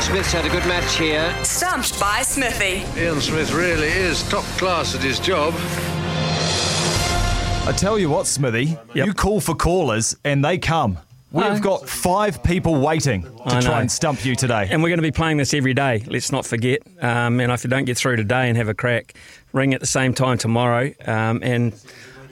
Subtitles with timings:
[0.00, 1.44] Ian Smith's had a good match here.
[1.44, 2.86] Stumped by Smithy.
[2.98, 5.52] Ian Smith really is top class at his job.
[7.68, 10.96] I tell you what, Smithy, you call for callers and they come.
[11.32, 13.74] We've got five people waiting to I try know.
[13.74, 14.68] and stump you today.
[14.70, 16.02] And we're going to be playing this every day.
[16.06, 16.80] Let's not forget.
[17.02, 19.12] Um, and if you don't get through today and have a crack,
[19.52, 20.94] ring at the same time tomorrow.
[21.04, 21.74] Um, and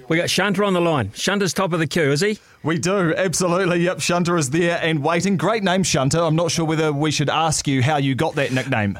[0.08, 1.12] we got Shunter on the line.
[1.14, 2.38] Shunter's top of the queue, is he?
[2.62, 3.80] We do, absolutely.
[3.80, 5.36] Yep, Shunter is there and waiting.
[5.36, 6.18] Great name, Shunter.
[6.18, 8.98] I'm not sure whether we should ask you how you got that nickname.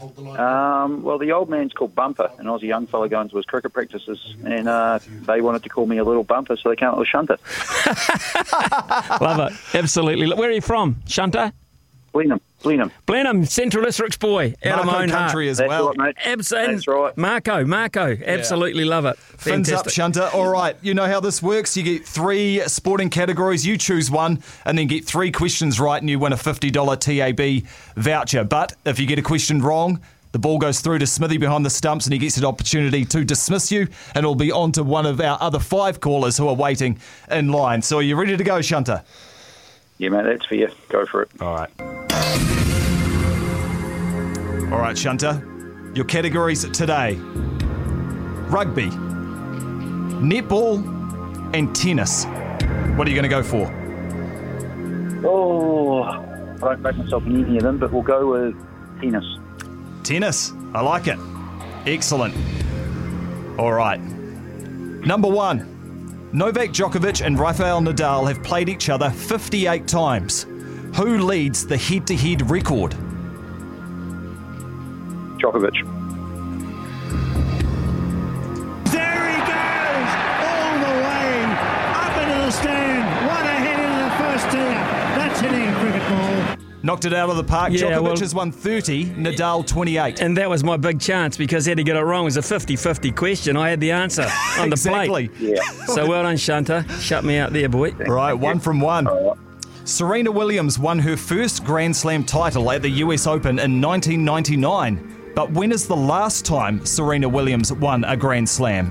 [0.00, 3.36] Um, well, the old man's called Bumper, and I was a young fella going to
[3.36, 6.76] his cricket practices, and uh, they wanted to call me a little bumper, so they
[6.76, 7.36] came up with Shunter.
[9.20, 9.76] Love it.
[9.76, 10.32] Absolutely.
[10.34, 11.52] Where are you from, Shunter?
[12.18, 12.90] Blenheim, Blenheim.
[13.06, 15.20] Blenheim, Central Districts boy, out of my Marco own heart.
[15.28, 15.88] country as That's well.
[15.90, 16.16] right, mate.
[16.24, 17.16] Abs- That's right.
[17.16, 19.16] Marco, Marco, absolutely love it.
[19.18, 19.92] Fins up, Fantastic.
[19.92, 20.30] Shunter.
[20.34, 21.76] All right, you know how this works.
[21.76, 26.10] You get three sporting categories, you choose one, and then get three questions right, and
[26.10, 28.42] you win a $50 TAB voucher.
[28.42, 30.00] But if you get a question wrong,
[30.32, 33.24] the ball goes through to Smithy behind the stumps, and he gets an opportunity to
[33.24, 33.82] dismiss you,
[34.14, 36.98] and it'll be on to one of our other five callers who are waiting
[37.30, 37.80] in line.
[37.80, 39.04] So are you ready to go, Shunter?
[39.98, 40.68] Yeah, mate, that's for you.
[40.90, 41.30] Go for it.
[41.40, 41.97] All right.
[44.72, 45.42] All right, Shunter.
[45.94, 47.18] Your categories today
[48.48, 48.88] rugby,
[50.20, 50.82] netball,
[51.54, 52.24] and tennis.
[52.96, 53.66] What are you going to go for?
[55.26, 58.54] Oh, I don't make myself in any of them, but we'll go with
[59.00, 59.24] tennis.
[60.02, 60.52] Tennis.
[60.74, 61.18] I like it.
[61.86, 62.34] Excellent.
[63.58, 64.00] All right.
[64.00, 70.46] Number one Novak Djokovic and Rafael Nadal have played each other 58 times.
[70.96, 72.92] Who leads the head to head record?
[75.38, 75.74] Djokovic.
[78.90, 80.10] There he goes,
[80.42, 81.44] all the way
[81.94, 83.26] up into the stand.
[83.28, 84.74] What a hit into the first tier.
[85.14, 86.56] That's hitting a cricket ball.
[86.82, 87.72] Knocked it out of the park.
[87.72, 90.20] Yeah, Djokovic well- has won 30, Nadal 28.
[90.20, 92.22] And that was my big chance because had to get it wrong.
[92.22, 93.56] It was a 50 50 question.
[93.56, 94.22] I had the answer
[94.58, 95.28] on the exactly.
[95.28, 95.40] plate.
[95.56, 95.62] Yeah.
[95.86, 96.84] So well done, Shunter.
[96.98, 97.92] Shut me out there, boy.
[97.92, 99.06] Right, one from one.
[99.88, 105.32] Serena Williams won her first Grand Slam title at the US Open in 1999.
[105.34, 108.90] But when is the last time Serena Williams won a Grand Slam?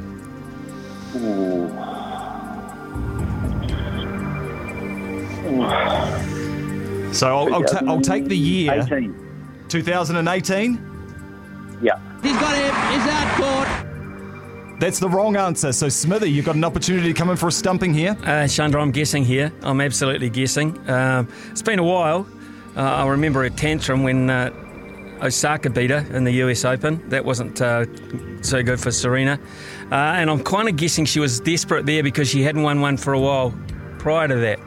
[7.13, 9.13] So I'll, I'll, ta- I'll take the year 18.
[9.69, 11.79] 2018.
[11.83, 11.99] Yeah.
[12.23, 12.73] He's got him.
[12.91, 13.86] He's out court.
[14.79, 15.73] That's the wrong answer.
[15.73, 18.15] So Smithy, you've got an opportunity to come in for a stumping here.
[18.23, 19.51] Uh, Shunter, I'm guessing here.
[19.63, 20.77] I'm absolutely guessing.
[20.89, 22.27] Um it's been a while.
[22.75, 24.51] Uh, I remember a tantrum when uh,
[25.21, 27.09] Osaka beat her in the US Open.
[27.09, 27.85] That wasn't uh,
[28.43, 29.39] so good for Serena.
[29.91, 32.97] Uh, and I'm kind of guessing she was desperate there because she hadn't won one
[32.97, 33.53] for a while
[33.97, 34.59] prior to that.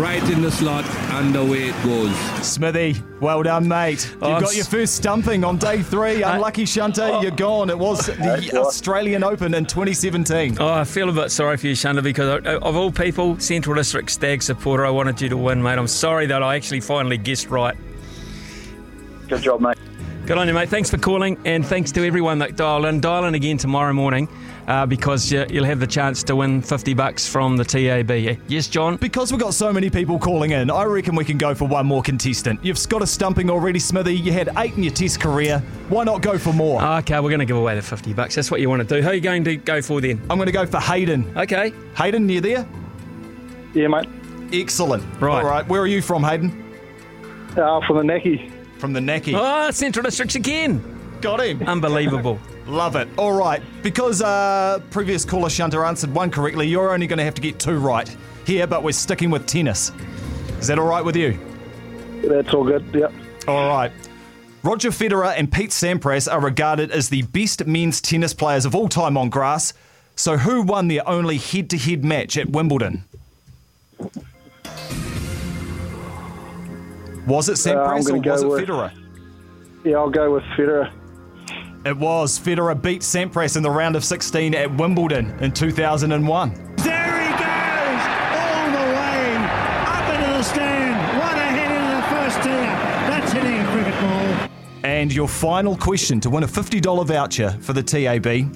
[0.02, 2.16] right in the slot, and away it goes.
[2.47, 4.07] Smithy, well done, mate.
[4.13, 6.24] You've Oh, got your first stumping on day three.
[6.24, 7.22] Uh, Unlucky Shunter, oh.
[7.22, 7.69] you're gone.
[7.69, 10.56] It was the Australian Open in 2017.
[10.57, 13.75] Oh, I feel a bit sorry for you, Shunter, because of of all people, Central
[13.75, 15.78] District Stag supporter, I wanted you to win, mate.
[15.78, 17.75] I'm sorry that I actually finally guessed right.
[19.28, 19.78] Good job, mate.
[20.28, 20.68] Good on you, mate.
[20.68, 23.00] Thanks for calling, and thanks to everyone that dialed in.
[23.00, 24.28] Dial in again tomorrow morning
[24.68, 28.12] uh, because uh, you'll have the chance to win 50 bucks from the TAB.
[28.50, 28.98] Yes, John?
[28.98, 31.86] Because we've got so many people calling in, I reckon we can go for one
[31.86, 32.60] more contestant.
[32.62, 34.16] You've got a stumping already, Smithy.
[34.16, 35.60] You had eight in your test career.
[35.88, 36.84] Why not go for more?
[36.84, 38.36] Okay, we're going to give away the 50 bucks.
[38.36, 39.01] That's what you want to do.
[39.01, 40.22] Who are you going to go for then?
[40.30, 41.38] I'm going to go for Hayden.
[41.38, 41.72] Okay.
[41.96, 42.68] Hayden, you there?
[43.74, 44.10] Yeah, mate.
[44.51, 45.06] Excellent.
[45.22, 45.42] Right.
[45.42, 45.66] All right.
[45.69, 46.66] Where are you from, Hayden?
[47.56, 48.51] Uh, from the Naki.
[48.79, 49.33] From the Naki.
[49.35, 50.81] Oh, Central Districts again.
[51.21, 51.63] Got him.
[51.63, 52.39] Unbelievable.
[52.68, 53.07] Love it.
[53.18, 53.62] All right.
[53.81, 57.59] Because uh, previous caller Shunter answered one correctly, you're only going to have to get
[57.59, 58.15] two right
[58.45, 59.91] here, but we're sticking with tennis.
[60.59, 61.39] Is that all right with you?
[62.24, 62.85] That's all good.
[62.94, 63.13] Yep.
[63.47, 63.91] All right.
[64.63, 68.89] Roger Federer and Pete Sampras are regarded as the best men's tennis players of all
[68.89, 69.74] time on grass.
[70.15, 73.06] So, who won their only head to head match at Wimbledon?
[77.27, 78.91] Was it Uh, I'm Sampras gonna or was it go with- Federer?
[79.83, 80.89] Yeah, I'll go with Federer.
[81.85, 82.38] It was.
[82.39, 86.50] Federer beat Sampras in the round of 16 at Wimbledon in 2001.
[86.77, 88.03] There he goes,
[88.33, 89.35] all the way
[89.85, 91.19] up into the stand.
[91.19, 92.51] One ahead into the first tier.
[93.09, 94.50] That's hitting a cricket ball.
[94.83, 98.50] And your final question to win a $50 voucher for the TAB.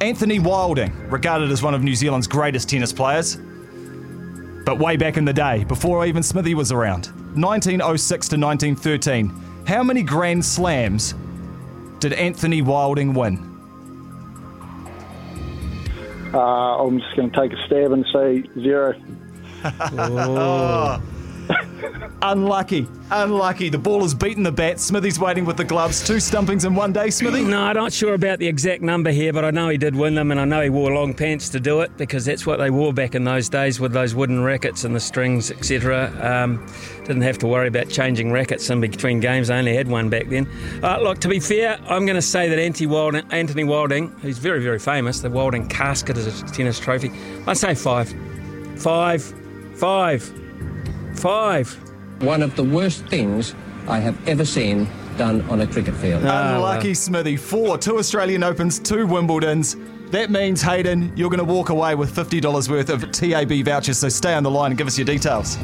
[0.00, 3.36] Anthony Wilding, regarded as one of New Zealand's greatest tennis players,
[4.64, 9.82] but way back in the day, before even Smithy was around, 1906 to 1913, how
[9.82, 11.14] many Grand Slams
[12.00, 13.44] did Anthony Wilding win?
[16.32, 18.94] Uh, I'm just going to take a stab and say zero.
[19.98, 21.02] Oh.
[22.22, 22.88] Unlucky.
[23.10, 23.68] Unlucky.
[23.68, 24.80] The ball has beaten the bat.
[24.80, 26.04] Smithy's waiting with the gloves.
[26.06, 27.44] Two stumpings in one day, Smithy?
[27.44, 30.14] No, I'm not sure about the exact number here, but I know he did win
[30.14, 32.70] them, and I know he wore long pants to do it because that's what they
[32.70, 36.12] wore back in those days with those wooden rackets and the strings, etc.
[36.20, 36.66] Um,
[37.04, 39.50] didn't have to worry about changing rackets in between games.
[39.50, 40.48] I only had one back then.
[40.82, 44.78] Uh, look, to be fair, I'm going to say that Anthony Wilding, who's very, very
[44.78, 47.10] famous, the Wilding casket is a tennis trophy.
[47.46, 48.12] I'd say five.
[48.76, 49.22] Five.
[49.76, 50.37] Five.
[51.18, 51.72] Five.
[52.22, 53.54] One of the worst things
[53.86, 56.22] I have ever seen done on a cricket field.
[56.24, 57.36] Ah, Unlucky Smithy.
[57.36, 59.76] Four, two Australian Opens, two Wimbledons.
[60.10, 64.08] That means, Hayden, you're going to walk away with $50 worth of TAB vouchers, so
[64.08, 65.58] stay on the line and give us your details.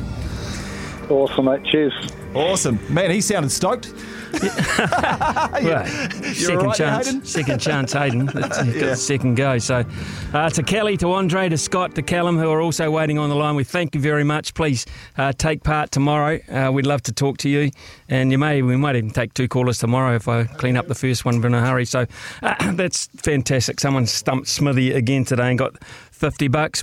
[1.08, 1.64] Awesome, mate.
[1.64, 1.94] Cheers.
[2.34, 2.78] Awesome.
[2.92, 3.94] Man, he sounded stoked.
[5.64, 5.86] Well,
[6.34, 7.24] second right chance, Hayden?
[7.24, 8.26] second chance, Hayden.
[8.26, 8.94] That's- he's got Yeah.
[8.94, 9.58] second go.
[9.58, 9.84] So,
[10.32, 13.36] uh, to Kelly, to Andre, to Scott, to Callum, who are also waiting on the
[13.36, 14.52] line, we thank you very much.
[14.54, 14.84] Please
[15.16, 16.38] uh, take part tomorrow.
[16.50, 17.70] Uh, we'd love to talk to you,
[18.08, 20.94] and you may we might even take two callers tomorrow if I clean up the
[20.94, 21.84] first one in a hurry.
[21.84, 22.06] So,
[22.42, 23.80] uh, that's fantastic.
[23.80, 26.82] Someone stumped Smithy again today and got fifty bucks.